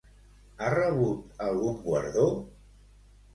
Ha 0.61 0.71
rebut 0.73 1.43
algun 1.49 1.77
guardó? 1.85 2.25